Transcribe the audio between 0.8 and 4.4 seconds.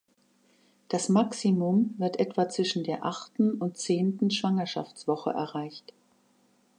Das Maximum wird etwa zwischen der achten und zehnten